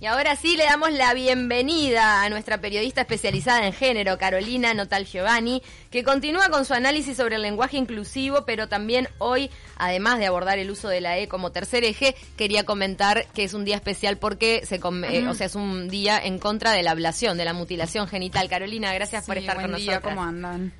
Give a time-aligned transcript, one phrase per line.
[0.00, 5.06] Y ahora sí le damos la bienvenida a nuestra periodista especializada en género, Carolina Notal
[5.06, 10.26] Giovanni, que continúa con su análisis sobre el lenguaje inclusivo, pero también hoy, además de
[10.26, 13.74] abordar el uso de la E como tercer eje, quería comentar que es un día
[13.74, 17.44] especial porque se eh, o sea, es un día en contra de la ablación, de
[17.44, 18.48] la mutilación genital.
[18.48, 20.72] Carolina, gracias por estar con día, ¿Cómo andan?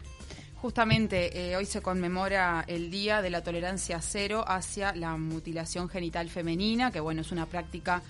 [0.62, 6.30] Justamente eh, hoy se conmemora el Día de la Tolerancia Cero hacia la mutilación genital
[6.30, 8.02] femenina, que bueno, es una práctica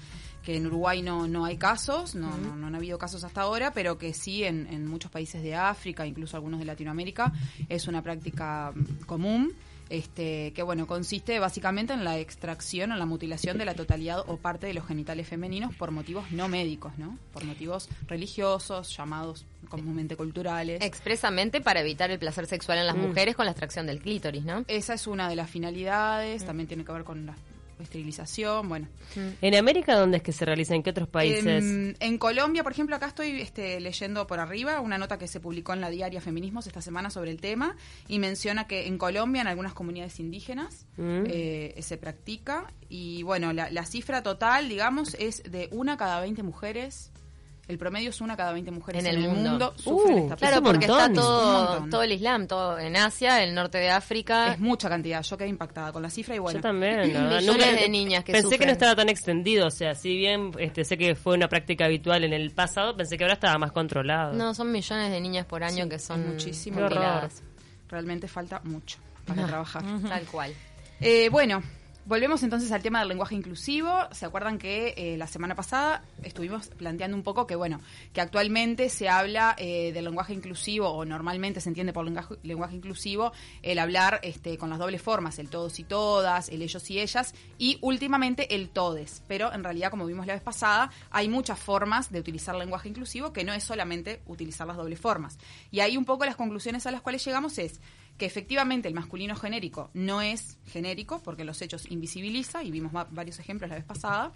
[0.42, 3.72] que en Uruguay no, no hay casos, no, no, no, han habido casos hasta ahora,
[3.72, 7.32] pero que sí en, en muchos países de África, incluso algunos de Latinoamérica,
[7.68, 9.52] es una práctica mm, común.
[9.90, 14.36] Este, que bueno, consiste básicamente en la extracción o la mutilación de la totalidad o
[14.36, 17.18] parte de los genitales femeninos por motivos no médicos, ¿no?
[17.32, 20.82] Por motivos religiosos, llamados comúnmente culturales.
[20.82, 23.00] Expresamente para evitar el placer sexual en las mm.
[23.00, 24.62] mujeres con la extracción del clítoris, ¿no?
[24.68, 26.46] Esa es una de las finalidades, mm.
[26.46, 27.36] también tiene que ver con las
[27.82, 28.88] esterilización, bueno.
[29.40, 30.74] ¿En América dónde es que se realiza?
[30.74, 31.64] ¿En qué otros países?
[32.00, 35.72] En, Colombia, por ejemplo, acá estoy este, leyendo por arriba una nota que se publicó
[35.72, 37.76] en la diaria Feminismos esta semana sobre el tema
[38.08, 41.24] y menciona que en Colombia, en algunas comunidades indígenas, mm.
[41.26, 46.42] eh, se practica y bueno, la, la cifra total, digamos, es de una cada 20
[46.42, 47.12] mujeres
[47.68, 51.12] el promedio es una cada 20 mujeres en, el, mundo, sufren uh, Claro, porque está
[51.12, 54.54] todo, todo el Islam, todo en Asia, el norte de África.
[54.54, 56.58] Es mucha cantidad, yo quedé impactada con la cifra y bueno.
[56.58, 59.94] Yo también, no, millones de niñas que Pensé que no estaba tan extendido, o sea,
[59.94, 63.34] si bien este, sé que fue una práctica habitual en el pasado, pensé que ahora
[63.34, 64.32] estaba más controlado.
[64.32, 66.90] No, son millones de niñas por año que son muchísimas.
[67.90, 69.82] Realmente falta mucho para trabajar.
[70.08, 70.54] Tal cual.
[71.00, 71.62] Eh, bueno,
[72.08, 73.92] Volvemos entonces al tema del lenguaje inclusivo.
[74.12, 77.82] ¿Se acuerdan que eh, la semana pasada estuvimos planteando un poco que, bueno,
[78.14, 83.32] que actualmente se habla eh, del lenguaje inclusivo, o normalmente se entiende por lenguaje, inclusivo,
[83.60, 87.34] el hablar este, con las dobles formas, el todos y todas, el ellos y ellas,
[87.58, 89.22] y últimamente el todes.
[89.28, 93.34] Pero en realidad, como vimos la vez pasada, hay muchas formas de utilizar lenguaje inclusivo
[93.34, 95.36] que no es solamente utilizar las dobles formas.
[95.70, 97.82] Y ahí un poco las conclusiones a las cuales llegamos es
[98.18, 103.38] que efectivamente el masculino genérico no es genérico porque los hechos invisibiliza y vimos varios
[103.38, 104.32] ejemplos la vez pasada.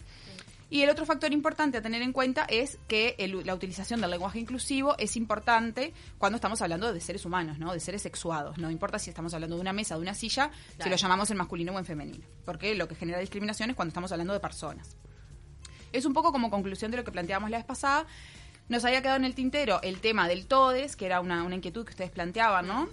[0.70, 4.38] Y el otro factor importante a tener en cuenta es que la utilización del lenguaje
[4.38, 7.74] inclusivo es importante cuando estamos hablando de seres humanos, ¿no?
[7.74, 8.56] De seres sexuados.
[8.56, 10.50] No importa si estamos hablando de una mesa de una silla,
[10.82, 12.24] si lo llamamos en masculino o en femenino.
[12.46, 14.96] Porque lo que genera discriminación es cuando estamos hablando de personas.
[15.92, 18.06] Es un poco como conclusión de lo que planteábamos la vez pasada.
[18.68, 21.84] Nos había quedado en el tintero el tema del TODES, que era una, una inquietud
[21.84, 22.88] que ustedes planteaban, ¿no?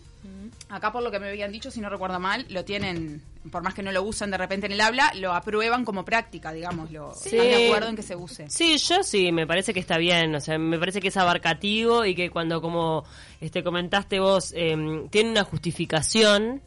[0.70, 3.22] Acá, por lo que me habían dicho, si no recuerdo mal, lo tienen,
[3.52, 6.52] por más que no lo usan de repente en el habla, lo aprueban como práctica,
[6.52, 8.50] digamos, lo, están de acuerdo en que se use.
[8.50, 12.06] Sí, yo sí, me parece que está bien, o sea, me parece que es abarcativo
[12.06, 13.04] y que cuando, como
[13.42, 16.62] este comentaste vos, em, tiene una justificación,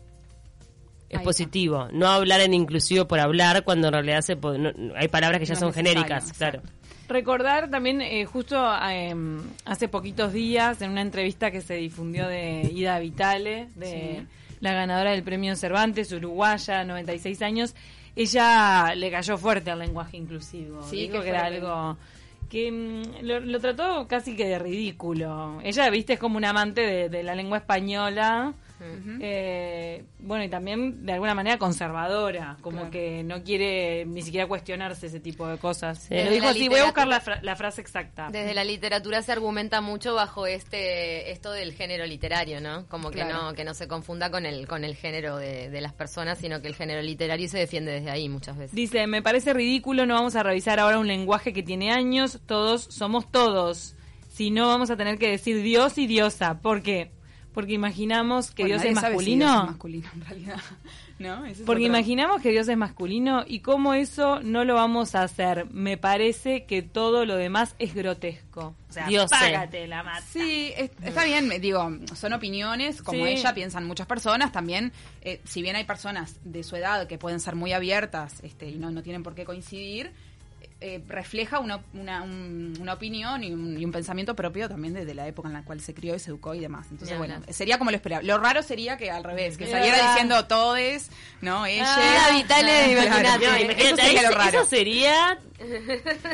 [1.09, 1.89] es positivo.
[1.93, 4.39] No hablar en inclusivo por hablar cuando en realidad se
[4.97, 6.63] hay palabras que ya son genéricas, claro.
[7.13, 8.57] Recordar también, eh, justo
[8.89, 14.27] em, hace poquitos días, en una entrevista que se difundió de Ida Vitale, de
[14.61, 17.75] la ganadora del premio Cervantes, uruguaya, 96 años,
[18.17, 20.83] ella le cayó fuerte al lenguaje inclusivo.
[20.85, 21.99] Sí, Dijo que, era algo
[22.49, 25.61] que mm, lo, trató casi que de ridículo.
[25.63, 28.55] Ella, viste, es como un amante de la lengua española
[29.21, 35.07] eh, bueno, y también de alguna manera conservadora, como que no quiere ni siquiera cuestionarse
[35.07, 36.07] ese tipo de cosas.
[36.11, 38.29] Lo dijo así, voy a buscar la, frase exacta.
[38.31, 42.87] Desde la literatura se argumenta mucho bajo este esto del género literario, ¿no?
[42.89, 45.93] Como que no que no se confunda con el con el género de, de las
[45.93, 48.75] personas, sino que el género literario se defiende desde ahí muchas veces.
[48.75, 52.83] Dice, me parece ridículo, no vamos a revisar ahora un lenguaje que tiene años, todos
[52.85, 53.97] somos todos.
[54.29, 56.61] Si no, vamos a tener que decir Dios y diosa.
[56.61, 57.11] ¿Por qué?
[57.53, 59.67] Porque imaginamos que Dios es masculino.
[59.67, 60.61] masculino en realidad.
[61.19, 61.45] ¿No?
[61.67, 65.67] Porque imaginamos que Dios es masculino y cómo eso no lo vamos a hacer.
[65.71, 68.75] Me parece que todo lo demás es grotesco.
[68.89, 70.21] O sea, Dios págate la mata.
[70.23, 74.51] Sí, está bien, digo, son opiniones, como ella piensan muchas personas.
[74.51, 78.69] También, eh, si bien hay personas de su edad que pueden ser muy abiertas este,
[78.69, 80.13] y no, no tienen por qué coincidir,
[80.85, 85.55] eh, refleja una, una, una opinión y un, pensamiento propio también de, la época en
[85.55, 86.89] la cual se crió y se educó y demás.
[86.91, 88.21] Entonces, bueno, sería como lo esperaba.
[88.23, 91.67] Lo raro sería que al revés, que saliera diciendo todes, ¿no?
[91.67, 91.85] Ella.
[91.87, 94.61] Ah, Vitale, eso sería lo raro.
[94.63, 95.39] Eso sería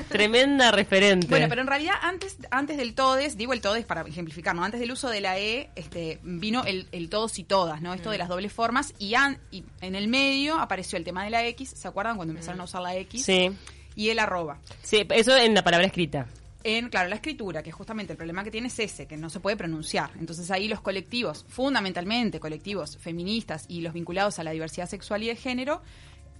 [0.08, 1.26] tremenda referente.
[1.26, 4.64] Bueno, pero en realidad antes, antes del todes, digo el todes para ejemplificar, ¿no?
[4.64, 7.92] Antes del uso de la E, este, vino el, el todos y todas, ¿no?
[7.92, 8.20] Esto de mm.
[8.20, 9.14] las dobles formas y,
[9.50, 12.64] y en el medio apareció el tema de la X, ¿se acuerdan cuando empezaron a
[12.64, 13.24] usar la X?
[13.24, 13.50] Sí
[13.98, 14.60] y el arroba.
[14.80, 16.28] Sí, eso en la palabra escrita.
[16.62, 19.40] En, claro, la escritura, que justamente el problema que tiene es ese, que no se
[19.40, 20.10] puede pronunciar.
[20.20, 25.26] Entonces ahí los colectivos, fundamentalmente colectivos feministas y los vinculados a la diversidad sexual y
[25.26, 25.82] de género,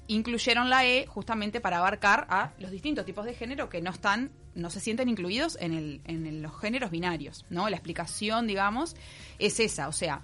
[0.07, 4.31] incluyeron la E justamente para abarcar a los distintos tipos de género que no están,
[4.55, 7.69] no se sienten incluidos en, el, en los géneros binarios, ¿no?
[7.69, 8.95] La explicación, digamos,
[9.41, 10.23] es esa, o sea,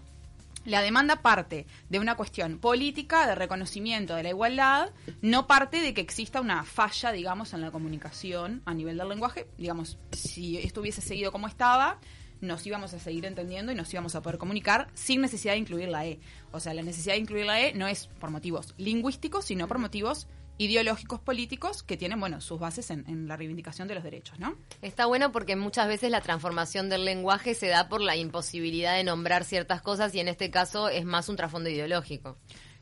[0.65, 4.91] la demanda parte de una cuestión política de reconocimiento de la igualdad,
[5.21, 9.47] no parte de que exista una falla, digamos, en la comunicación a nivel del lenguaje.
[9.59, 11.99] Digamos, si esto hubiese seguido como estaba,
[12.41, 15.89] nos íbamos a seguir entendiendo y nos íbamos a poder comunicar sin necesidad de incluir
[15.89, 16.21] la E.
[16.53, 19.79] O sea, la necesidad de incluir la E no es por motivos lingüísticos, sino por
[19.79, 20.29] motivos
[20.59, 24.57] ideológicos políticos que tienen, bueno, sus bases en, la reivindicación de los derechos, ¿no?
[24.83, 29.05] Está bueno porque muchas veces la transformación del lenguaje se da por la imposibilidad de
[29.05, 32.37] nombrar ciertas cosas y en este caso es más un trasfondo ideológico.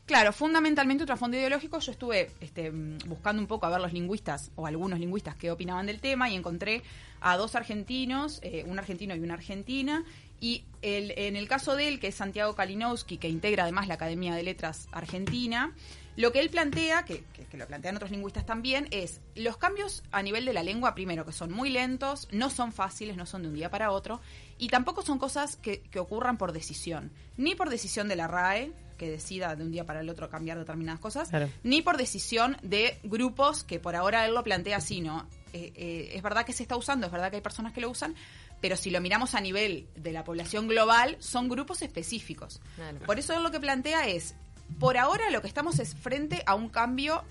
[0.05, 1.79] Claro, fundamentalmente un trasfondo ideológico.
[1.79, 5.87] Yo estuve este, buscando un poco a ver los lingüistas o algunos lingüistas que opinaban
[5.87, 6.83] del tema y encontré
[7.21, 10.05] a dos argentinos, eh, un argentino y una argentina.
[10.41, 13.95] Y el, en el caso de él, que es Santiago Kalinowski, que integra además la
[13.95, 15.73] Academia de Letras Argentina,
[16.17, 20.45] lo que él plantea, que, lo plantean otros lingüistas también, es los cambios a nivel
[20.45, 23.55] de la lengua, primero, que son muy lentos, no son fáciles, no son de un
[23.55, 24.21] día para otro,
[24.59, 29.11] y tampoco son cosas que, ocurran por decisión, ni por decisión de la RAE, que
[29.11, 31.31] decida de un día para el otro cambiar determinadas cosas,
[31.63, 35.27] ni por decisión de grupos que por ahora él lo plantea así, ¿no?
[35.53, 37.91] Eh, eh, es verdad que se está usando, es verdad que hay personas que lo
[37.91, 38.15] usan,
[38.61, 42.61] pero si lo miramos a nivel de la población global, son grupos específicos.
[43.05, 44.37] Por eso él lo que plantea es,
[44.79, 47.25] por ahora lo que estamos es frente a un cambio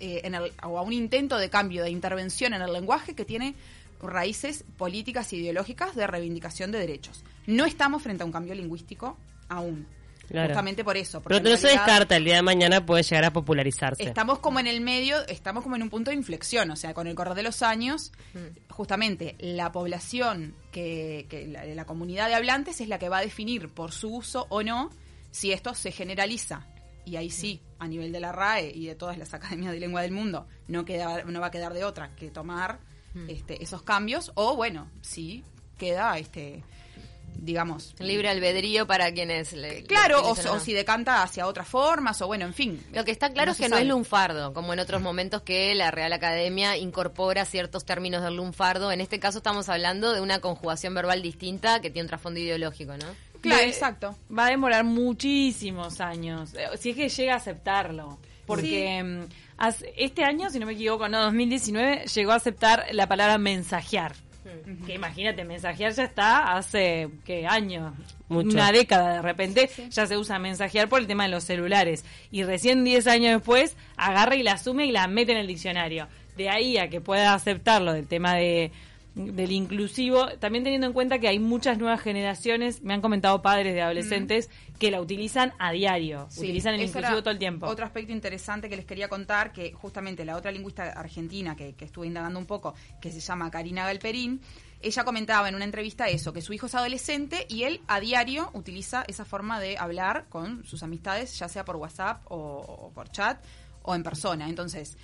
[0.00, 3.24] eh, en el, o a un intento de cambio, de intervención en el lenguaje que
[3.24, 3.54] tiene
[4.00, 7.24] raíces políticas e ideológicas de reivindicación de derechos.
[7.46, 9.18] No estamos frente a un cambio lingüístico
[9.48, 9.86] aún.
[10.28, 11.22] Justamente por eso.
[11.22, 14.02] Pero no se descarta, el día de mañana puede llegar a popularizarse.
[14.02, 17.06] Estamos como en el medio, estamos como en un punto de inflexión, o sea, con
[17.06, 18.70] el correr de los años, mm.
[18.70, 23.70] justamente la población, que, la, la, comunidad de hablantes es la que va a definir
[23.70, 24.90] por su uso o no
[25.30, 26.66] si esto se generaliza
[27.08, 30.02] y ahí sí, a nivel de la RAE y de todas las academias de lengua
[30.02, 32.80] del mundo, no, queda, no va a quedar de otra que tomar
[33.14, 33.30] hmm.
[33.30, 35.44] este, esos cambios, o bueno, sí
[35.78, 36.62] queda este
[37.40, 42.44] digamos libre albedrío para quienes le claro o, si decanta hacia otras formas o bueno
[42.44, 45.42] en fin lo que está claro es que no es lunfardo como en otros momentos
[45.42, 48.90] que la Real Academia incorpora ciertos términos del lunfardo.
[48.90, 52.96] En este caso estamos hablando de una conjugación verbal distinta que tiene un trasfondo ideológico
[52.96, 53.06] no
[53.40, 54.16] Claro, exacto.
[54.36, 58.18] Va a demorar muchísimos años, eh, si es que llega a aceptarlo.
[58.46, 59.24] Porque mm,
[59.96, 64.14] este año, si no me equivoco, no, 2019, llegó a aceptar la palabra mensajear.
[64.86, 67.92] Que imagínate, mensajear ya está hace, ¿qué años?
[68.30, 72.04] Una década de repente ya se usa mensajear por el tema de los celulares.
[72.30, 76.08] Y recién 10 años después agarra y la asume y la mete en el diccionario.
[76.36, 78.72] De ahí a que pueda aceptarlo del tema de
[79.18, 83.74] del inclusivo, también teniendo en cuenta que hay muchas nuevas generaciones, me han comentado padres
[83.74, 84.48] de adolescentes,
[84.78, 87.66] que la utilizan a diario, utilizan el inclusivo todo el tiempo.
[87.66, 91.84] Otro aspecto interesante que les quería contar, que justamente la otra lingüista argentina que, que
[91.84, 94.40] estuve indagando un poco, que se llama Karina Galperín,
[94.80, 98.50] ella comentaba en una entrevista eso, que su hijo es adolescente y él a diario
[98.54, 103.42] utiliza esa forma de hablar con sus amistades, ya sea por WhatsApp o por chat
[103.82, 104.48] o en persona.
[104.48, 104.96] Entonces,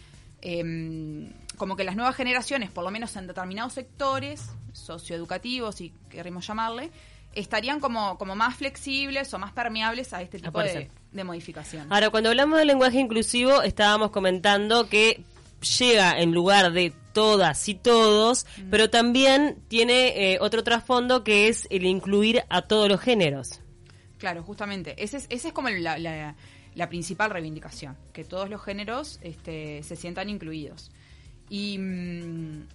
[0.44, 6.46] eh, como que las nuevas generaciones, por lo menos en determinados sectores socioeducativos, y queremos
[6.46, 6.90] llamarle,
[7.34, 10.90] estarían como, como más flexibles o más permeables a este tipo de,
[11.24, 11.90] modificación.
[11.92, 15.22] Ahora, cuando hablamos de lenguaje inclusivo, estábamos comentando que
[15.78, 18.70] llega en lugar de todas y todos, mm.
[18.70, 23.60] pero también tiene eh, otro trasfondo que es el incluir a todos los géneros.
[24.18, 24.94] Claro, justamente.
[25.02, 26.34] Ese es, ese es como la, la
[26.88, 30.90] principal reivindicación, que todos los géneros este, se sientan incluidos.
[31.48, 32.66] Y, mm,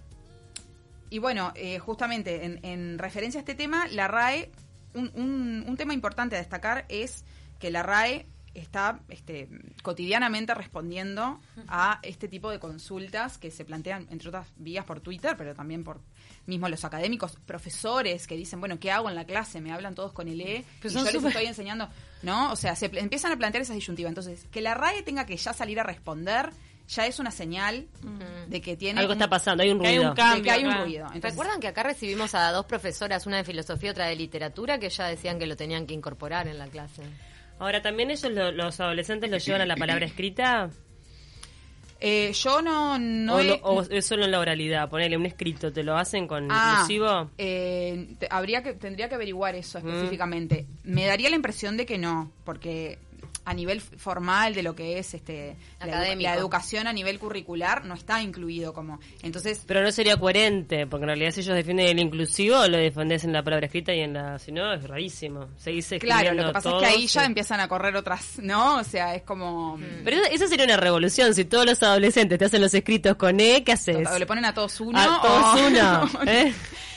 [1.10, 4.50] y bueno, eh, justamente en, referencia a este tema, la RAE,
[4.94, 7.24] un, un, tema importante a destacar es
[7.58, 9.48] que la RAE está este,
[9.82, 15.36] cotidianamente respondiendo a este tipo de consultas que se plantean, entre otras vías, por Twitter,
[15.36, 16.00] pero también por
[16.46, 19.60] mismo los académicos, profesores que dicen, bueno, ¿qué hago en la clase?
[19.60, 21.88] Me hablan todos con el E y yo les estoy enseñando,
[22.22, 22.52] ¿no?
[22.52, 24.10] O sea, se empiezan a plantear esas disyuntivas.
[24.10, 26.50] Entonces, que la RAE tenga que ya salir a responder
[26.90, 27.86] ya es una señal
[28.48, 31.06] de que tiene algo está pasando, hay un ruido, que hay un, ruido.
[31.20, 34.90] ¿Recuerdan que acá recibimos a dos profesoras, una de filosofía y otra de literatura, que
[34.90, 37.02] ya decían que lo tenían que incorporar en la clase?
[37.60, 40.70] Ahora, ¿también ellos, los adolescentes, lo llevan a la palabra escrita?
[42.00, 42.98] Eh, yo no...
[42.98, 46.72] no o, es solo en la oralidad, ponerle un escrito, ¿te lo hacen con ah,
[46.72, 47.30] inclusivo?
[47.36, 50.66] Eh, habría que, tendría que averiguar eso específicamente.
[50.82, 52.98] Me daría la impresión de que no, porque
[53.44, 57.94] a nivel formal de lo que es este la, la educación a nivel curricular no
[57.94, 61.98] está incluido como entonces Pero no sería coherente, porque en realidad si ellos defienden el
[61.98, 64.38] inclusivo, lo defendés en la palabra escrita y en la...
[64.38, 65.48] Si no, es rarísimo.
[65.56, 68.76] Seguís claro escribiendo lo que pasa es que ahí ya empiezan a correr otras no
[68.78, 71.34] o sea es como Pero eso, eso sería una revolución.
[71.34, 74.06] Si todos los adolescentes te hacen los escritos con E, ¿qué haces?
[74.08, 76.52] o le ponen a todos uno A todos o- uno, ¿eh?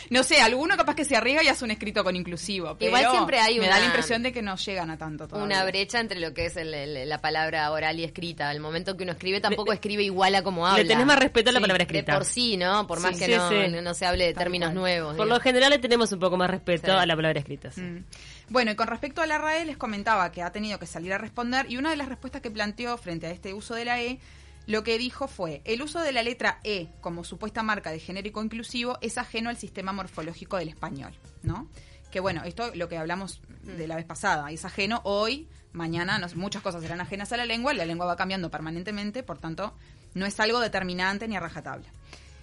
[0.10, 3.12] No sé alguno capaz que se arriesga y hace un escrito con inclusivo pero Igual
[3.12, 5.46] siempre hay me una- da la impresión de que no llegan a tanto todavía.
[5.46, 8.50] Una brecha entre lo que es el- el- la palabra oral y escrita.
[8.50, 10.84] Al momento que uno escribe, tampoco escribe igual a como habla.
[10.84, 12.14] Le tenés más respeto a la Sí, palabra De escrita.
[12.16, 12.88] por sí, ¿no?
[12.88, 14.76] Por más Sí, que sí, no, no- no se hable de Tal términos cual.
[14.76, 15.16] nuevos.
[15.16, 17.70] Por lo general le tenemos un poco más respeto a la palabra escrita.
[17.76, 18.04] Mm.
[18.50, 21.18] Bueno, y con respecto a la RAE, les comentaba que ha tenido que salir a
[21.18, 24.20] responder y una de las respuestas que planteó frente a este uso de la E,
[24.65, 28.43] lo que dijo fue, el uso de la letra E como supuesta marca de genérico
[28.43, 31.70] inclusivo es ajeno al sistema morfológico del español, ¿no?
[32.12, 36.27] Que bueno, esto lo que hablamos de la vez pasada, es ajeno hoy, mañana, no
[36.36, 39.74] muchas cosas serán ajenas a la lengua, la lengua va cambiando permanentemente, por tanto,
[40.13, 41.89] no es algo determinante ni a rajatabla.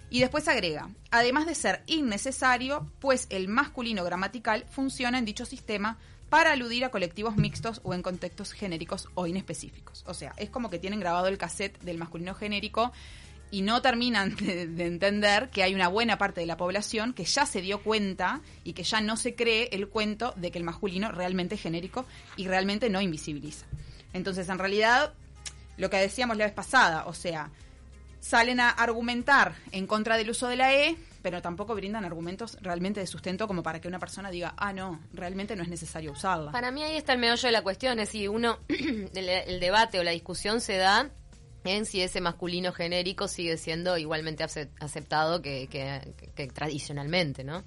[0.09, 5.97] Y después agrega, además de ser innecesario, pues el masculino gramatical funciona en dicho sistema
[6.31, 10.05] para aludir a colectivos mixtos o en contextos genéricos o inespecíficos.
[10.07, 12.93] O sea, es como que tienen grabado el cassette del masculino genérico
[13.51, 17.25] y no terminan de, de entender que hay una buena parte de la población que
[17.25, 20.63] ya se dio cuenta y que ya no se cree el cuento de que el
[20.63, 22.05] masculino realmente es genérico
[22.37, 23.65] y realmente no invisibiliza.
[24.13, 25.13] Entonces, en realidad,
[25.75, 27.51] lo que decíamos la vez pasada, o sea,
[28.21, 32.99] salen a argumentar en contra del uso de la E, pero tampoco brindan argumentos realmente
[32.99, 36.51] de sustento como para que una persona diga, ah, no, realmente no es necesario usarla.
[36.51, 39.99] Para mí ahí está el meollo de la cuestión, es si uno, el, el debate
[39.99, 41.09] o la discusión se da
[41.63, 46.01] en si ese masculino genérico sigue siendo igualmente acep- aceptado que, que-
[46.35, 47.63] que tradicionalmente, ¿no?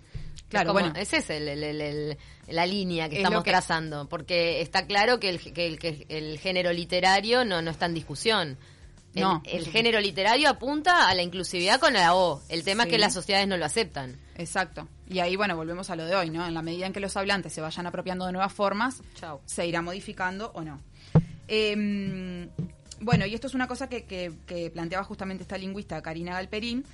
[0.49, 0.95] Claro, Es como- bueno.
[1.01, 2.19] Esa es el- el- el- el-
[2.49, 6.07] la línea que Es estamos que- trazando, porque está claro que el, que el, que
[6.09, 8.59] el género literario no, no está en discusión.
[9.23, 9.43] No.
[9.45, 12.43] el género literario apunta a la inclusividad con la O.
[12.49, 14.19] El tema es que las sociedades no lo aceptan.
[14.37, 14.89] Exacto.
[15.09, 16.47] Y ahí, bueno, volvemos a lo de hoy, ¿no?
[16.47, 19.41] En la medida en que los hablantes se vayan apropiando de nuevas formas, Chau.
[19.45, 20.81] se irá modificando o no.
[21.49, 22.49] Eh,
[23.01, 26.85] bueno, y esto es una cosa que, que- que planteaba justamente esta lingüista Karina Galperín,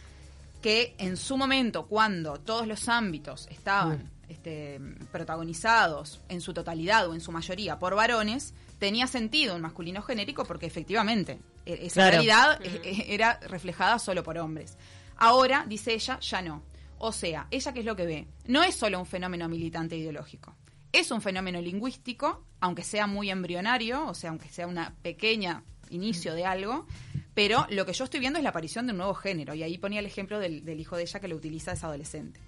[0.60, 4.80] que en su momento, cuando todos los ámbitos estaban este,
[5.12, 10.44] protagonizados en su totalidad o en su mayoría por varones, tenía sentido un masculino genérico
[10.44, 12.10] porque efectivamente e- esa Claro.
[12.12, 14.76] realidad eh, eh, era reflejada solo por hombres.
[15.16, 16.62] Ahora, dice ella, ya no.
[16.98, 18.26] O sea, ella qué es lo que ve?
[18.46, 20.54] No es solo un fenómeno militante ideológico.
[20.92, 26.34] Es un fenómeno lingüístico, aunque sea muy embrionario, o sea, aunque sea una pequeña inicio
[26.34, 26.86] de algo,
[27.34, 29.76] pero lo que yo estoy viendo es la aparición de un nuevo género, y ahí
[29.78, 32.38] ponía el ejemplo del, del hijo de ella que lo utiliza ese adolescente.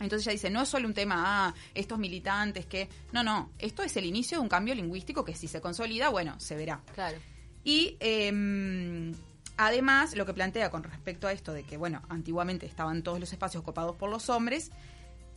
[0.00, 2.88] Entonces ella dice, no es solo un tema, ah, estos militantes que...
[3.12, 6.38] No, no, esto es el inicio de un cambio lingüístico que si se consolida, bueno,
[6.38, 6.80] se verá.
[6.94, 7.16] Claro.
[7.64, 9.12] Y eh,
[9.56, 13.32] además, lo que plantea con respecto a esto de que, bueno, antiguamente estaban todos los
[13.32, 14.70] espacios ocupados por los hombres,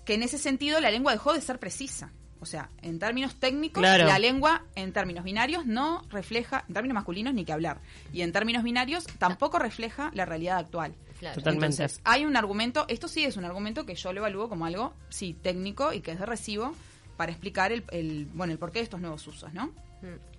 [0.05, 2.11] que en ese sentido la lengua dejó de ser precisa.
[2.41, 4.05] O sea, en términos técnicos, Claro.
[4.05, 7.81] la lengua en términos binarios no refleja, en términos masculinos ni que hablar.
[8.13, 10.95] Y en términos binarios tampoco refleja la realidad actual.
[11.19, 11.35] Claro.
[11.35, 11.65] Totalmente.
[11.83, 14.93] Entonces, hay un argumento, esto sí es un argumento que yo lo evalúo como algo,
[15.09, 16.73] sí, técnico y que es de recibo
[17.17, 19.67] para explicar el, el bueno, el porqué de estos nuevos usos, ¿no?
[20.01, 20.29] Mm.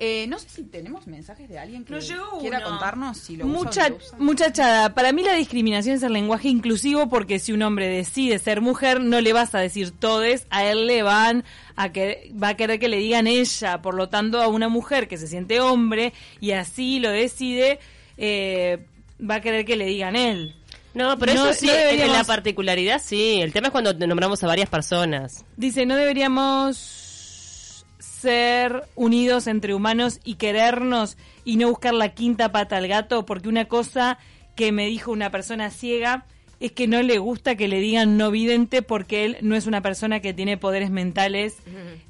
[0.00, 2.68] Eh, no sé si tenemos mensajes de alguien que quiera uno.
[2.68, 4.16] contarnos si lo Mucha, lo usa.
[4.18, 8.60] muchachada, para mí la discriminación es el lenguaje inclusivo porque si un hombre decide ser
[8.60, 11.42] mujer, no le vas a decir todes, a él le van
[11.74, 15.08] a que va a querer que le digan ella, por lo tanto a una mujer
[15.08, 17.80] que se siente hombre y así lo decide,
[18.18, 18.86] eh,
[19.20, 20.54] va a querer que le digan él.
[20.94, 23.40] No, pero No- eso sí, no en deberíamos- la particularidad sí.
[23.40, 25.44] El tema es cuando nombramos a varias personas.
[25.56, 32.76] Dice, no deberíamos ser unidos entre humanos y querernos y no buscar la quinta pata
[32.76, 34.18] al gato, porque una cosa
[34.56, 36.26] que me dijo una persona ciega
[36.60, 39.80] es que no le gusta que le digan no vidente porque él no es una
[39.80, 41.56] persona que tiene poderes mentales,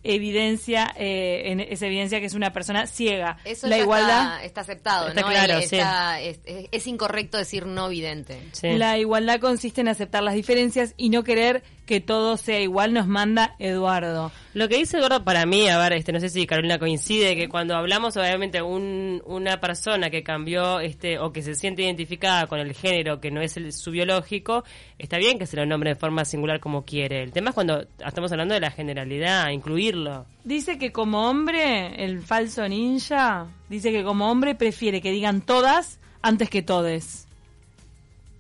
[0.05, 3.39] evidencia, eh, en- es evidencia que es una persona ciega.
[3.45, 5.29] Eso la igualdad, está, está aceptado, Está ¿no?
[5.29, 5.77] claro, El- sí.
[5.77, 8.39] está- es, es- es incorrecto decir no vidente.
[8.53, 8.71] Sí.
[8.73, 13.09] la igualdad consiste en aceptar las diferencias y no querer que todo sea igual, nos
[13.09, 14.31] manda Eduardo.
[14.53, 17.49] Lo que dice Gordo para mí, a ver, este, no sé si Carolina coincide, que
[17.49, 22.61] cuando hablamos obviamente un, una persona que cambió este o que se siente identificada con
[22.61, 24.65] el género que no es el, su biológico,
[24.99, 27.23] está bien que se lo nombre de forma singular como quiere.
[27.23, 30.27] El tema es cuando estamos hablando de la generalidad, incluirlo.
[30.45, 36.01] Dice que como hombre, el falso ninja, dice que como hombre prefiere que digan todas
[36.21, 37.28] antes que todes.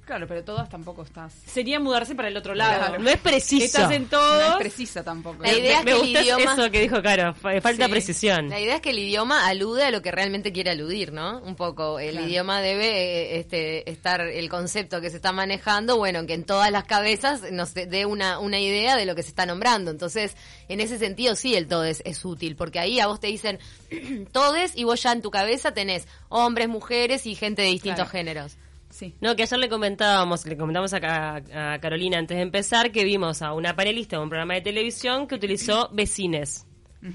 [0.08, 1.34] Claro, pero todas tampoco estás.
[1.44, 2.78] Sería mudarse para el otro lado.
[2.86, 2.98] Claro.
[3.02, 3.66] No es preciso.
[3.66, 4.50] Estás en No todos.
[4.52, 5.42] es precisa tampoco.
[5.42, 7.90] La idea me es que el gusta idioma- eso que dijo Caro, fa- falta Sí.
[7.90, 8.48] precisión.
[8.48, 11.40] La idea es que el idioma alude a lo que realmente quiere aludir, ¿no?
[11.42, 11.98] Un poco.
[11.98, 12.26] El Claro.
[12.26, 16.70] idioma debe eh, este, estar, el concepto que se está manejando, bueno, que en todas
[16.72, 19.90] las cabezas nos dé- dé una, una idea de lo que se está nombrando.
[19.90, 20.34] Entonces,
[20.70, 23.58] en ese sentido, sí, el todes es útil, porque ahí a vos te dicen
[24.32, 28.10] todes y vos ya en tu cabeza tenés hombres, mujeres y gente de distintos Claro.
[28.10, 28.56] géneros.
[28.90, 29.14] Sí.
[29.20, 33.42] No, que ayer le comentábamos, le comentamos a, a Carolina antes de empezar que vimos
[33.42, 36.64] a una panelista de un programa de televisión que utilizó vecines.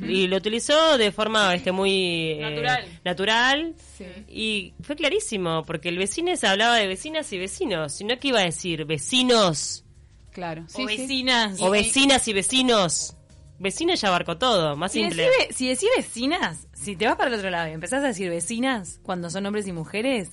[0.08, 1.92] Y lo utilizó de forma este muy
[2.32, 2.86] eh, Natural.
[3.04, 3.76] natural.
[3.98, 4.06] Sí.
[4.30, 8.44] Y fue clarísimo, porque el vecines hablaba de vecinas y vecinos, sino que iba a
[8.46, 9.84] decir vecinos
[10.32, 10.64] Claro.
[10.64, 11.60] o Sí, vecinas.
[11.62, 13.18] o vecinas y vecinos.
[13.60, 15.28] Vecinos ya abarcó todo, más Si simple.
[15.52, 19.00] si decís vecinas, si te vas para el otro lado y empezás a decir vecinas
[19.04, 20.32] cuando son hombres y mujeres,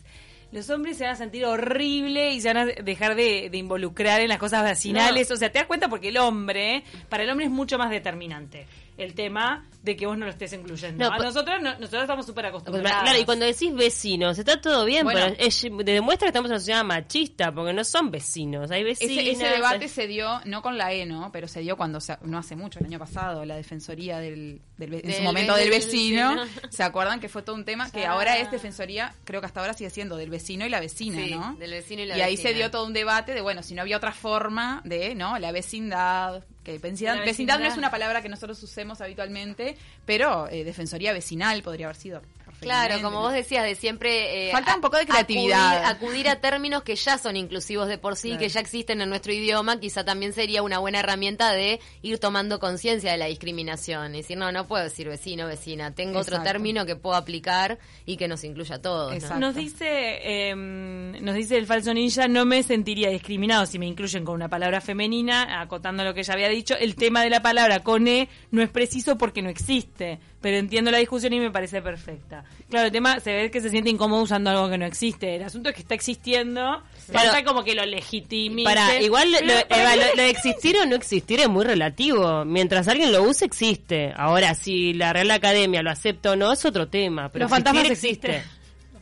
[0.52, 4.20] los hombres se van a sentir horrible y se van a dejar de, de involucrar
[4.20, 5.30] en las cosas vecinales.
[5.30, 8.66] O sea, te das cuenta porque el hombre, para el hombre es mucho más determinante
[9.04, 11.02] el tema de que vos no lo estés incluyendo.
[11.08, 13.02] No, a po- nosotros no- nosotros estamos súper acostumbrados.
[13.02, 15.20] Claro, y cuando decís vecinos, está todo bien, Bueno.
[15.20, 19.16] pero es- demuestra que estamos en una sociedad machista, porque no son vecinos, hay vecinos.
[19.16, 21.30] Ese, ese debate se dio, no con la E, ¿no?
[21.32, 24.94] Pero se dio cuando, se- no hace mucho, el año pasado, la defensoría del, del
[25.02, 26.34] en su momento del del vecino.
[26.34, 26.44] vecino.
[26.70, 27.90] ¿Se acuerdan que fue todo un tema?
[27.90, 28.12] Que Ah.
[28.12, 31.30] ahora es defensoría, creo que hasta ahora sigue siendo del vecino y la vecina, Sí,
[31.34, 31.54] ¿no?
[31.54, 32.50] del vecino y la ahí vecina.
[32.50, 35.38] se dio todo un debate de, bueno, si no había otra forma de, ¿no?
[35.38, 40.64] La vecindad, que vecindad, vecindad no es una palabra que nosotros usemos habitualmente, pero eh,
[40.64, 42.22] defensoría vecinal podría haber sido.
[42.60, 44.48] Claro, como vos decías, de siempre...
[44.48, 45.84] eh, Falta un poco de acudir- creatividad.
[45.86, 48.40] Acudir, a términos que ya son inclusivos de por sí, Claro.
[48.40, 52.58] que ya existen en nuestro idioma, quizá también sería una buena herramienta de ir tomando
[52.60, 54.14] conciencia de la discriminación.
[54.14, 55.94] Y decir, no, no puedo decir vecino, vecina.
[55.94, 59.10] Tengo otro término que puedo aplicar y que nos incluya a todos.
[59.10, 59.14] ¿no?
[59.16, 59.40] Exacto.
[59.40, 64.24] Nos dice, em, nos dice el falso ninja, no me sentiría discriminado si me incluyen
[64.24, 66.76] con una palabra femenina, acotando lo que ya había dicho.
[66.76, 70.90] El tema de la palabra con E no es preciso porque no existe, pero entiendo
[70.90, 72.44] la discusión y me parece perfecta.
[72.68, 75.36] Claro, el tema se ve que se siente incómodo usando algo que no existe.
[75.36, 76.82] El asunto es que está existiendo,
[77.12, 78.64] falta Pero- como que lo legitimice.
[78.64, 81.40] Para, igual lo, Pero, lo- ¿para Eva, qué lo- lo de existir o no existir
[81.40, 82.44] es muy relativo.
[82.44, 84.12] Mientras alguien lo use, existe.
[84.16, 87.28] Ahora, si la Real Academia lo acepta o no, es otro tema.
[87.30, 88.60] Pero Los fantasmas existir existen.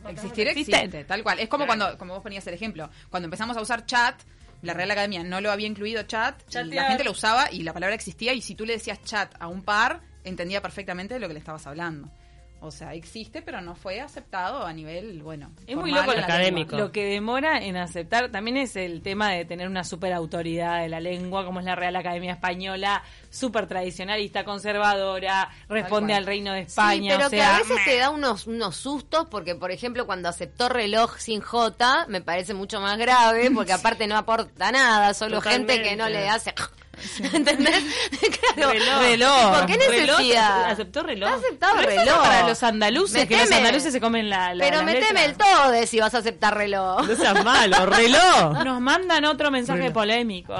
[0.09, 0.75] Existir Existen.
[0.79, 1.39] existe, tal cual.
[1.39, 4.15] Es como cuando, como vos ponías el ejemplo, cuando empezamos a usar chat,
[4.63, 7.73] la Real Academia no lo había incluido chat, y la gente lo usaba y la
[7.73, 11.27] palabra existía y si tú le decías chat a un par, entendía perfectamente de lo
[11.27, 12.07] que le estabas hablando.
[12.61, 16.91] O sea, existe, pero no fue aceptado a nivel, bueno, Es muy loco lo- académico.
[16.91, 20.99] que demora en aceptar también es el tema de tener una super autoridad de la
[20.99, 26.67] lengua, como es la Real Academia Española, súper tradicionalista, conservadora, responde al reino de Sí,
[26.67, 27.13] España.
[27.15, 30.67] pero o que a veces te da unos, unos sustos porque, por ejemplo, cuando aceptó
[30.67, 35.81] reloj sin J, me parece mucho más grave porque aparte no aporta nada, solo gente
[35.81, 36.53] que no le hace...
[37.33, 37.83] ¿Entendés?
[38.55, 38.71] Claro.
[38.71, 38.99] Reloj.
[39.01, 39.57] Reloj.
[39.57, 40.65] ¿Por qué Reloj, necesidad?
[40.71, 41.29] aceptó reloj.
[41.29, 42.21] Está aceptado Pero eso es reloj.
[42.23, 43.57] para los andaluces, que los Meteme.
[43.57, 46.57] andaluces se comen la, la Pero las meteme el todo de si vas a aceptar
[46.57, 47.07] reloj.
[47.07, 48.63] No seas malo, reloj.
[48.65, 49.93] Nos mandan otro mensaje Reloj.
[49.93, 50.55] polémico.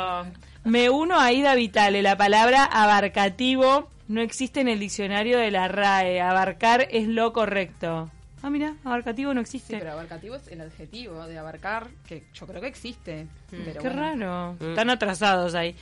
[0.63, 2.01] Me uno a Ida Vitale.
[2.01, 6.21] La palabra abarcativo no existe en el diccionario de la RAE.
[6.21, 8.09] Abarcar es lo correcto.
[8.41, 9.77] Ah, mira, abarcativo no Sí, existe.
[9.79, 13.27] pero abarcativo es el adjetivo de abarcar, que yo creo que existe.
[13.51, 14.01] pero Qué bueno.
[14.01, 14.55] raro.
[14.59, 14.69] Mm.
[14.69, 15.75] Están atrasados ahí.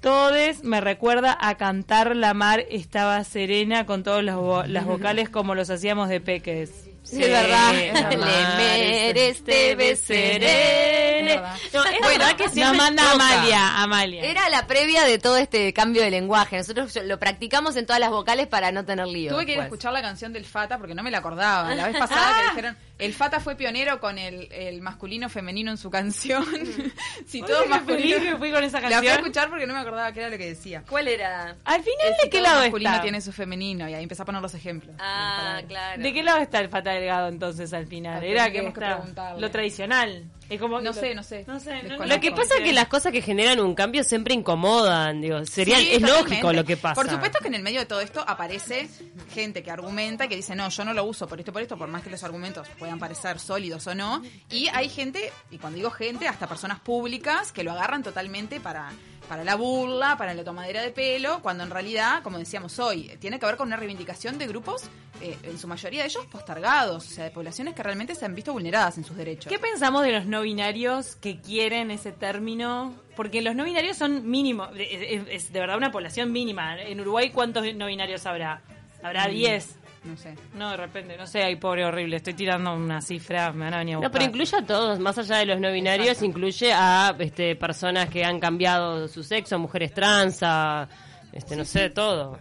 [0.00, 5.28] Todes me recuerda a cantar La mar estaba serena con todas las, vo- las vocales
[5.28, 6.70] como los hacíamos de peques.
[7.02, 7.72] Sí, es verdad.
[7.72, 11.36] Le mereste beserene.
[11.36, 13.14] No, es Bueno, verdad que nos siempre manda toca.
[13.34, 14.22] Amalia, Amalia.
[14.24, 16.56] Era la previa de todo este cambio de lenguaje.
[16.56, 19.32] Nosotros lo practicamos en todas las vocales para no tener lío.
[19.32, 21.74] Tuve que ir a escuchar la canción del Fata porque no me la acordaba.
[21.74, 25.76] La vez pasada que dijeron, el Fata fue pionero con el, el masculino femenino en
[25.78, 26.44] su canción.
[27.26, 28.38] si todo masculino.
[28.38, 29.16] fui con esa La fui a canción.
[29.18, 30.82] escuchar porque no me acordaba qué era lo que decía.
[30.88, 31.56] ¿Cuál era?
[31.64, 33.02] Al final, El ¿de qué lado masculino está?
[33.02, 34.94] tiene su femenino y ahí empecé a poner los ejemplos.
[34.98, 36.02] Ah, claro.
[36.02, 38.20] ¿De qué lado está el Fata Delgado entonces al final?
[38.22, 39.40] Ah, Era que, tendríamos que está preguntarle.
[39.40, 40.24] lo tradicional.
[40.50, 41.44] Es como No sé, no sé.
[41.46, 41.70] No sé.
[41.76, 42.06] no- Desconozco.
[42.06, 45.76] Lo que pasa es que las cosas que generan un cambio siempre incomodan, digo, sería
[45.78, 46.30] Sí, es totalmente.
[46.30, 46.94] lógico lo que pasa.
[46.96, 48.88] Por supuesto que en el medio de todo esto aparece
[49.32, 51.62] gente que argumenta y que dice, no, yo no lo uso por esto y por
[51.62, 54.22] esto, por más que los argumentos puedan parecer sólidos o no.
[54.50, 58.90] Y hay gente, y cuando digo gente, hasta personas públicas que lo agarran totalmente para,
[59.30, 63.38] para la burla, para la tomadera de pelo, cuando en realidad, como decíamos hoy, tiene
[63.38, 64.90] que ver con una reivindicación de grupos,
[65.20, 68.34] eh, en su mayoría de ellos postergados, o sea, de poblaciones que realmente se han
[68.34, 69.46] visto vulneradas en sus derechos.
[69.48, 72.92] ¿Qué pensamos de los no binarios que quieren ese término?
[73.14, 76.76] Porque los no binarios son mínimos, es, es- es de verdad una población mínima.
[76.82, 78.62] En Uruguay, ¿cuántos no binarios habrá?
[79.00, 79.76] Habrá 10.
[80.04, 80.34] No sé.
[80.54, 82.16] No, de repente, no sé, ay, pobre, horrible.
[82.16, 84.12] Estoy tirando una cifra, me van a venir a No, buscar.
[84.12, 88.24] pero incluye a todos, más allá de los no binarios, incluye a este, personas que
[88.24, 90.88] han cambiado su sexo, mujeres trans, a,
[91.32, 92.38] este, no sé, todo.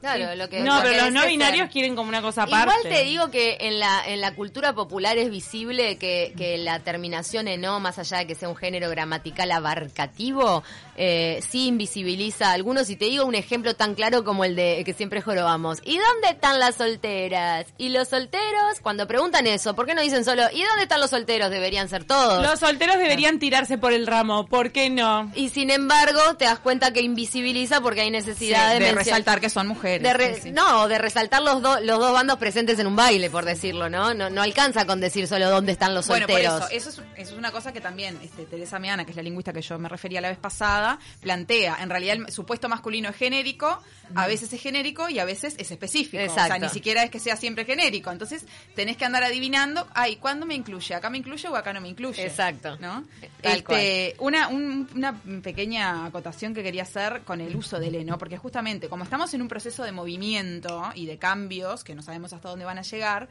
[0.00, 2.74] Claro, lo que No, lo pero que los no binarios quieren como una cosa aparte.
[2.80, 6.80] Igual te digo que en la, en la cultura popular es visible que, que la
[6.80, 10.62] terminación en no, más allá de que sea un género gramatical abarcativo,
[10.96, 12.90] eh, sí invisibiliza a algunos.
[12.90, 15.78] Y te digo un ejemplo tan claro como el de que siempre jorobamos.
[15.84, 17.66] ¿Y dónde están las solteras?
[17.78, 21.10] Y los solteros, cuando preguntan eso, ¿por qué no dicen solo, ¿y dónde están los
[21.10, 21.50] solteros?
[21.50, 22.42] Deberían ser todos.
[22.42, 25.30] Los solteros deberían tirarse por el ramo, ¿por qué no?
[25.34, 29.40] Y sin embargo, te das cuenta que invisibiliza porque hay Sí, necesidad de, de resaltar
[29.40, 29.95] que son mujeres.
[30.02, 30.50] De re- sí, sí.
[30.52, 34.14] No, de resaltar los, dos los dos bandos presentes en un baile, por decirlo, ¿no?
[34.14, 36.70] No, no alcanza con decir solo dónde están los Bueno, por solteros.
[36.72, 39.22] eso, eso es, eso es una cosa que también este, Teresa Meana, que es la
[39.22, 41.78] lingüista que yo me refería la vez pasada, plantea.
[41.80, 43.82] En realidad el supuesto masculino es genérico,
[44.14, 46.22] a veces es genérico y a veces es específico.
[46.30, 48.10] O sea, ni siquiera es que sea siempre genérico.
[48.10, 50.94] Entonces tenés que andar adivinando, ay, ¿cuándo me incluye?
[50.94, 52.24] ¿Acá me incluye o acá no me incluye?
[52.24, 52.76] Exacto.
[52.80, 53.04] ¿No?
[53.42, 58.18] Tal Este, una, un- una pequeña acotación que quería hacer con el uso del heno,
[58.18, 62.32] porque justamente como estamos en un proceso de movimiento y de cambios, que no sabemos
[62.32, 63.28] hasta dónde van a llegar,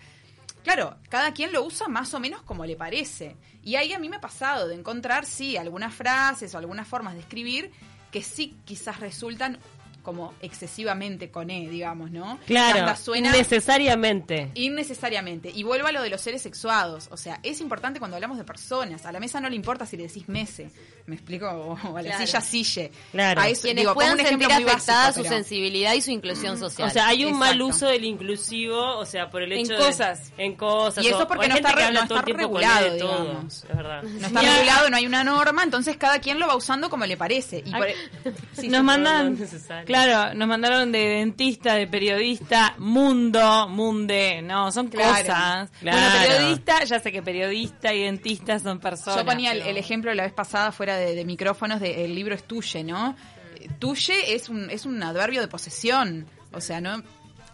[0.66, 3.36] Claro, cada quien lo usa más o menos como le parece.
[3.64, 7.14] Y ahí a mí me ha pasado de encontrar, sí, algunas frases o algunas formas
[7.14, 7.72] de escribir
[8.12, 9.60] que sí quizás resultan
[10.02, 12.40] como excesivamente con E, digamos, ¿no?
[12.48, 14.52] Claro, suena innecesariamente.
[14.56, 15.52] innecesariamente.
[15.54, 17.10] Y vuelvo a lo de los seres sexuados.
[17.12, 19.06] O sea, es importante cuando hablamos de personas.
[19.06, 20.72] A la mesa no le importa si le decís mese.
[21.08, 21.46] ¿Me explico?
[21.48, 22.26] O a la Claro.
[22.26, 22.92] silla sille.
[23.12, 23.40] Claro.
[23.42, 24.74] A eso, Quienes digo, puedan sentir afectada
[25.08, 26.88] básico, su pero- sensibilidad y su inclusión social.
[26.88, 30.36] O sea, hay un mal uso del inclusivo, o sea, por el En hecho cosas.
[30.36, 30.46] de...
[30.46, 31.04] En cosas.
[31.04, 33.64] Y eso porque no está re- no está regulado, de todo, digamos.
[33.70, 34.02] es verdad.
[34.02, 37.18] No está regulado, no hay una norma, entonces cada quien lo va usando como le
[37.18, 37.62] parece.
[37.64, 37.88] Y por-
[38.54, 39.38] Sí, nos sí, mandan,
[39.86, 45.70] claro, nos mandaron de dentista, de periodista, mundo, munde, no, son Claro, cosas.
[45.82, 46.00] claro.
[46.00, 49.20] Bueno, periodista, ya sé que periodista y dentista son personas.
[49.20, 52.36] Yo ponía el, pero- el ejemplo la vez pasada fuera de, micrófonos de el libro
[52.36, 53.16] es tuye, ¿no?
[53.56, 56.26] Eh, Tuye es un, es un adverbio de posesión.
[56.52, 57.04] O sea, ¿no?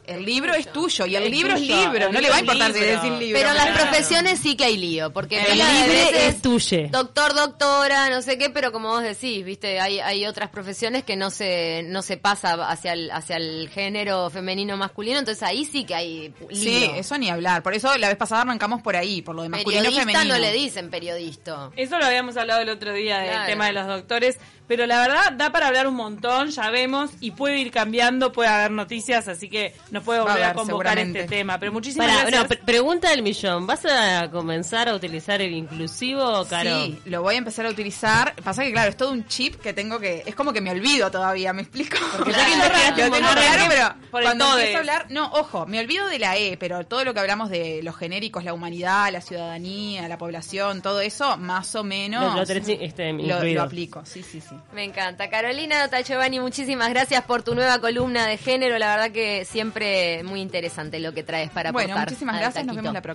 [0.08, 2.12] El libro es tuyo y el libro es libro.
[2.12, 2.96] No le va a libro importar si libro.
[2.96, 3.38] decir libro.
[3.40, 3.84] Pero en las Claro.
[3.90, 6.88] profesiones sí que hay lío, porque El veces, es tuyo.
[6.90, 11.16] Doctor, doctora, no sé qué, pero como vos decís, viste, hay, hay otras profesiones que
[11.16, 15.84] no se, no se pasa hacia el, hacia el género femenino masculino, entonces ahí sí
[15.86, 16.56] que hay lío.
[16.56, 17.64] Sí, eso ni hablar.
[17.64, 20.34] Por eso la vez pasada arrancamos por ahí, por lo de masculino Periodista femenino.
[20.36, 21.70] no le dicen periodista.
[21.76, 23.46] Eso lo habíamos hablado el otro día del Claro.
[23.46, 24.38] tema de los doctores,
[24.68, 28.50] pero la verdad da para hablar un montón, ya vemos, y puede ir cambiando, puede
[28.50, 31.60] haber noticias, así que nos puede a volver a, convocar este tema.
[31.60, 32.42] Pero muchísimas Para, gracias.
[32.42, 33.68] no, pre- pregunta del millón.
[33.68, 36.84] ¿Vas a comenzar a utilizar el inclusivo, Caro?
[36.86, 38.34] Sí, lo voy a empezar a utilizar.
[38.44, 40.24] Pasa que, claro, es todo un chip que tengo que.
[40.26, 41.98] Es como que me olvido todavía, ¿me explico?
[42.18, 45.06] Porque Claro, ya que no lo tengo claro, pero Por el cuando empiezo a hablar.
[45.10, 48.44] No, ojo, me olvido de la E, pero todo lo que hablamos de los genéricos,
[48.44, 52.34] la humanidad, la ciudadanía, la población, todo eso, más o menos.
[52.34, 53.56] Lo- lo tenés, este, lo, incluido.
[53.56, 54.56] lo aplico, sí, sí, sí.
[54.74, 55.30] Me encanta.
[55.30, 58.78] Carolina Tachevani, muchísimas gracias por tu nueva columna de género.
[58.80, 59.81] La verdad que siempre
[60.24, 62.66] muy interesante lo que traes para Bueno, muchísimas gracias.
[62.66, 63.10] Nos vemos la próxima.